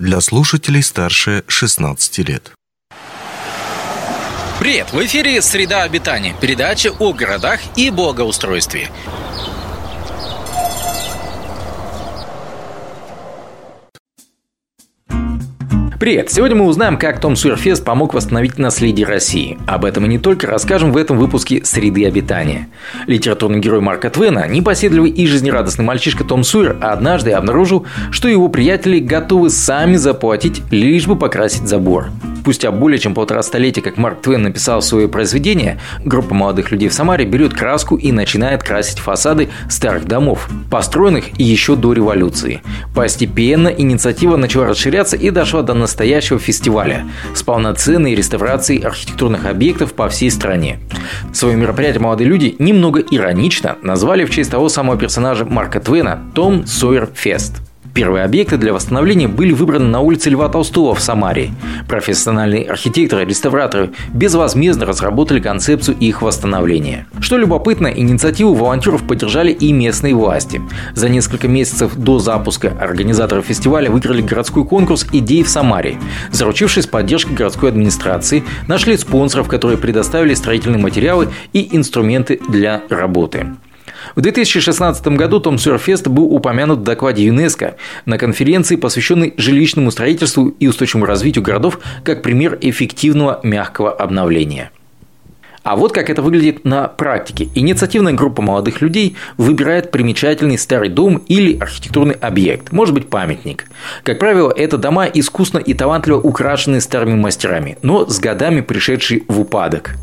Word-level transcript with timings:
для 0.00 0.22
слушателей 0.22 0.82
старше 0.82 1.44
16 1.46 2.18
лет. 2.26 2.52
Привет! 4.58 4.92
В 4.92 5.04
эфире 5.04 5.40
«Среда 5.42 5.82
обитания»– 5.82 6.34
передача 6.40 6.90
о 6.98 7.12
городах 7.12 7.60
и 7.76 7.90
благоустройстве. 7.90 8.88
Привет! 16.00 16.30
Сегодня 16.30 16.56
мы 16.56 16.64
узнаем, 16.64 16.96
как 16.96 17.20
Том 17.20 17.36
Суэрфест 17.36 17.84
помог 17.84 18.14
восстановить 18.14 18.56
наследие 18.56 19.06
России. 19.06 19.58
Об 19.66 19.84
этом 19.84 20.06
и 20.06 20.08
не 20.08 20.18
только 20.18 20.46
расскажем 20.46 20.92
в 20.92 20.96
этом 20.96 21.18
выпуске 21.18 21.62
«Среды 21.62 22.06
обитания». 22.06 22.70
Литературный 23.06 23.60
герой 23.60 23.82
Марка 23.82 24.08
Твена, 24.08 24.46
непоседливый 24.46 25.10
и 25.10 25.26
жизнерадостный 25.26 25.84
мальчишка 25.84 26.24
Том 26.24 26.42
Суэр, 26.42 26.78
однажды 26.80 27.32
обнаружил, 27.32 27.84
что 28.10 28.30
его 28.30 28.48
приятели 28.48 28.98
готовы 28.98 29.50
сами 29.50 29.96
заплатить, 29.96 30.62
лишь 30.70 31.06
бы 31.06 31.16
покрасить 31.16 31.68
забор. 31.68 32.06
Спустя 32.40 32.70
более 32.70 32.98
чем 32.98 33.12
полтора 33.12 33.42
столетия, 33.42 33.82
как 33.82 33.98
Марк 33.98 34.22
Твен 34.22 34.42
написал 34.42 34.80
свое 34.80 35.08
произведение, 35.08 35.78
группа 36.06 36.32
молодых 36.32 36.70
людей 36.70 36.88
в 36.88 36.94
Самаре 36.94 37.26
берет 37.26 37.52
краску 37.52 37.96
и 37.96 38.12
начинает 38.12 38.62
красить 38.62 38.98
фасады 38.98 39.50
старых 39.68 40.06
домов, 40.06 40.48
построенных 40.70 41.38
еще 41.38 41.76
до 41.76 41.92
революции. 41.92 42.62
Постепенно 42.94 43.68
инициатива 43.68 44.36
начала 44.36 44.68
расширяться 44.68 45.18
и 45.18 45.28
дошла 45.28 45.60
до 45.60 45.74
настоящего 45.74 46.38
фестиваля 46.38 47.04
с 47.34 47.42
полноценной 47.42 48.14
реставрацией 48.14 48.82
архитектурных 48.82 49.44
объектов 49.44 49.92
по 49.92 50.08
всей 50.08 50.30
стране. 50.30 50.78
Свое 51.34 51.56
мероприятие 51.56 52.00
молодые 52.00 52.28
люди 52.28 52.56
немного 52.58 53.00
иронично 53.00 53.76
назвали 53.82 54.24
в 54.24 54.30
честь 54.30 54.50
того 54.50 54.70
самого 54.70 54.96
персонажа 54.96 55.44
Марка 55.44 55.78
Твена 55.78 56.20
Том 56.34 56.66
Сойер 56.66 57.10
Фест– 57.14 57.56
Первые 57.94 58.24
объекты 58.24 58.56
для 58.56 58.72
восстановления 58.72 59.26
были 59.26 59.52
выбраны 59.52 59.86
на 59.86 60.00
улице 60.00 60.30
Льва 60.30 60.48
Толстого 60.48 60.94
в 60.94 61.00
Самаре. 61.00 61.50
Профессиональные 61.88 62.64
архитекторы, 62.64 63.24
реставраторы 63.24 63.90
безвозмездно 64.14 64.86
разработали 64.86 65.40
концепцию 65.40 65.96
их 65.98 66.22
восстановления. 66.22 67.06
Что 67.20 67.36
любопытно, 67.36 67.88
инициативу 67.88 68.54
волонтеров 68.54 69.02
поддержали 69.02 69.50
и 69.50 69.72
местные 69.72 70.14
власти. 70.14 70.62
За 70.94 71.08
несколько 71.08 71.48
месяцев 71.48 71.96
до 71.96 72.18
запуска 72.20 72.72
организаторы 72.80 73.42
фестиваля 73.42 73.90
выиграли 73.90 74.22
городской 74.22 74.64
конкурс 74.64 75.06
«Идеи 75.12 75.42
в 75.42 75.48
Самаре». 75.48 75.98
Заручившись 76.30 76.86
поддержкой 76.86 77.34
городской 77.34 77.70
администрации, 77.70 78.44
нашли 78.68 78.96
спонсоров, 78.96 79.48
которые 79.48 79.78
предоставили 79.78 80.34
строительные 80.34 80.80
материалы 80.80 81.28
и 81.52 81.76
инструменты 81.76 82.40
для 82.48 82.82
работы. 82.88 83.46
В 84.14 84.20
2016 84.20 85.06
году 85.08 85.40
Том 85.40 85.58
Сёрфест 85.58 86.08
был 86.08 86.24
упомянут 86.24 86.80
в 86.80 86.82
докладе 86.82 87.24
ЮНЕСКО 87.24 87.76
на 88.06 88.18
конференции, 88.18 88.76
посвященной 88.76 89.34
жилищному 89.36 89.90
строительству 89.90 90.48
и 90.58 90.66
устойчивому 90.66 91.06
развитию 91.06 91.44
городов 91.44 91.78
как 92.04 92.22
пример 92.22 92.58
эффективного 92.60 93.40
мягкого 93.42 93.92
обновления. 93.92 94.70
А 95.62 95.76
вот 95.76 95.92
как 95.92 96.08
это 96.08 96.22
выглядит 96.22 96.64
на 96.64 96.88
практике. 96.88 97.48
Инициативная 97.54 98.14
группа 98.14 98.40
молодых 98.40 98.80
людей 98.80 99.16
выбирает 99.36 99.90
примечательный 99.90 100.56
старый 100.56 100.88
дом 100.88 101.22
или 101.28 101.58
архитектурный 101.58 102.14
объект, 102.14 102.72
может 102.72 102.94
быть 102.94 103.10
памятник. 103.10 103.66
Как 104.02 104.18
правило, 104.18 104.50
это 104.50 104.78
дома 104.78 105.06
искусно 105.06 105.58
и 105.58 105.74
талантливо 105.74 106.18
украшенные 106.18 106.80
старыми 106.80 107.14
мастерами, 107.14 107.76
но 107.82 108.06
с 108.06 108.18
годами 108.18 108.62
пришедшие 108.62 109.22
в 109.28 109.38
упадок. 109.38 109.96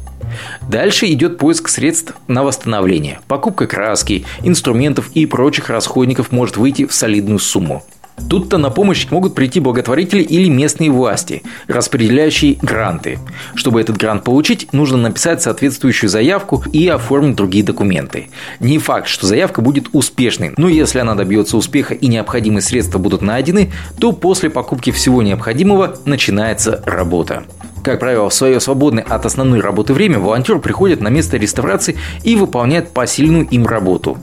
Дальше 0.69 1.07
идет 1.07 1.37
поиск 1.37 1.69
средств 1.69 2.13
на 2.27 2.43
восстановление. 2.43 3.19
Покупка 3.27 3.67
краски, 3.67 4.25
инструментов 4.43 5.09
и 5.13 5.25
прочих 5.25 5.69
расходников 5.69 6.31
может 6.31 6.57
выйти 6.57 6.85
в 6.85 6.93
солидную 6.93 7.39
сумму. 7.39 7.83
Тут-то 8.29 8.57
на 8.57 8.69
помощь 8.69 9.07
могут 9.09 9.35
прийти 9.35 9.59
благотворители 9.59 10.21
или 10.21 10.49
местные 10.49 10.89
власти, 10.89 11.43
распределяющие 11.67 12.55
гранты. 12.61 13.19
Чтобы 13.55 13.79
этот 13.79 13.97
грант 13.97 14.23
получить, 14.23 14.73
нужно 14.73 14.97
написать 14.97 15.41
соответствующую 15.41 16.09
заявку 16.09 16.63
и 16.73 16.87
оформить 16.87 17.35
другие 17.35 17.63
документы. 17.63 18.29
Не 18.59 18.79
факт, 18.79 19.07
что 19.07 19.27
заявка 19.27 19.61
будет 19.61 19.89
успешной, 19.93 20.53
но 20.57 20.67
если 20.67 20.99
она 20.99 21.15
добьется 21.15 21.57
успеха 21.57 21.93
и 21.93 22.07
необходимые 22.07 22.63
средства 22.63 22.97
будут 22.97 23.21
найдены, 23.21 23.71
то 23.99 24.11
после 24.11 24.49
покупки 24.49 24.91
всего 24.91 25.21
необходимого 25.21 25.97
начинается 26.05 26.81
работа. 26.85 27.43
Как 27.87 28.01
правило, 28.01 28.29
в 28.29 28.33
свое 28.33 28.59
свободное 28.59 29.01
от 29.01 29.25
основной 29.25 29.61
работы 29.61 29.93
время 29.93 30.19
волонтер 30.19 30.59
приходит 30.59 30.99
на 30.99 31.07
место 31.07 31.37
реставрации 31.37 31.95
и 32.21 32.35
выполняет 32.35 32.89
посильную 32.89 33.47
им 33.47 33.65
работу. 33.65 34.17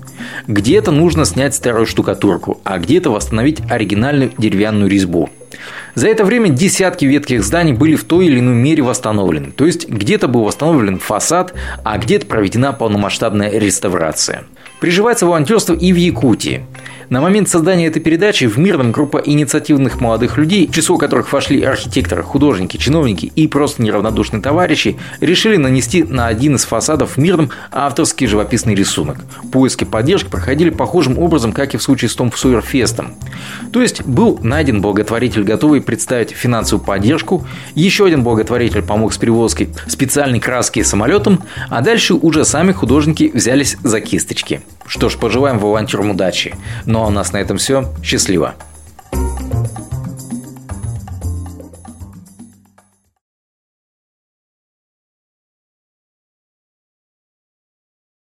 Где-то 0.47 0.91
нужно 0.91 1.25
снять 1.25 1.55
старую 1.55 1.87
штукатурку, 1.87 2.61
а 2.63 2.79
где-то 2.79 3.09
восстановить 3.09 3.63
оригинальную 3.71 4.33
деревянную 4.37 4.91
резьбу. 4.91 5.31
За 5.95 6.09
это 6.09 6.27
время 6.27 6.51
десятки 6.51 7.07
ветхих 7.07 7.43
зданий 7.43 7.73
были 7.73 7.95
в 7.95 8.05
той 8.05 8.27
или 8.27 8.39
иной 8.39 8.55
мере 8.55 8.83
восстановлены. 8.83 9.51
То 9.51 9.65
есть 9.65 9.89
где-то 9.89 10.29
был 10.29 10.45
восстановлен 10.45 10.99
фасад, 10.99 11.55
а 11.85 11.97
где-то 11.97 12.27
проведена 12.27 12.75
полномасштабная 12.75 13.49
реставрация. 13.49 14.45
Приживается 14.79 15.25
волонтерство 15.25 15.73
и 15.73 15.91
в 15.95 15.97
Якутии. 15.97 16.67
На 17.11 17.21
момент 17.21 17.49
создания 17.49 17.87
этой 17.87 18.01
передачи 18.01 18.47
в 18.47 18.59
Мирном 18.59 18.93
группа 18.93 19.19
инициативных 19.19 20.01
молодых 20.01 20.39
людей, 20.39 20.67
в 20.67 20.75
число 20.75 20.97
которых 20.97 21.33
вошли 21.33 21.63
архитекторы, 21.63 22.23
художники, 22.23 22.77
чиновники 22.77 23.31
и 23.35 23.47
просто 23.47 23.83
неравнодушные 23.83 24.41
товарищи, 24.41 24.97
решили 25.21 25.57
нанести 25.57 26.03
на 26.03 26.27
один 26.27 26.57
из 26.57 26.65
фасадов 26.65 27.17
в 27.17 27.19
Мирном 27.19 27.51
авторский 27.71 28.27
живописный 28.27 28.75
рисунок. 28.75 29.19
Поиски 29.53 29.85
поддержки 29.85 30.29
проходили 30.29 30.71
похожим 30.71 31.19
образом, 31.19 31.53
как 31.53 31.75
и 31.75 31.77
в 31.77 31.83
случае 31.83 32.09
с 32.09 32.15
Том 32.15 32.33
Сойерфестом. 32.33 33.15
То 33.73 33.83
есть 33.83 34.05
был 34.05 34.39
найден 34.43 34.81
благотворитель, 34.81 35.45
готовый 35.45 35.81
представить 35.81 36.31
финансовую 36.31 36.85
поддержку, 36.85 37.47
еще 37.75 38.07
один 38.07 38.23
благотворитель 38.23 38.83
помог 38.83 39.13
с 39.13 39.19
перевозкой 39.19 39.69
специальной 39.87 40.41
краски 40.41 40.83
самолетом, 40.83 41.43
а 41.71 41.81
дальше 41.81 42.15
уже 42.15 42.45
сами 42.45 42.73
художники 42.73 43.31
взялись 43.33 43.77
за 43.83 44.01
кисточки. 44.01 44.63
Что 44.87 45.09
ж, 45.09 45.17
пожелаем 45.17 45.59
волонтерам 45.59 46.11
удачи. 46.11 46.55
Ну 46.85 47.03
а 47.03 47.07
у 47.07 47.11
нас 47.11 47.33
на 47.33 47.39
этом 47.39 47.57
все. 47.57 47.93
Счастливо! 48.03 48.55